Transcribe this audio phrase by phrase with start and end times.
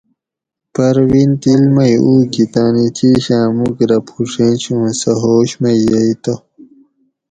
[0.73, 6.13] پروین ڈل مئی اُو گھی تانی چیشاۤں مُوک رہ پُھوڛینش اوں سہ ہوش مئی یئی
[6.23, 6.35] تو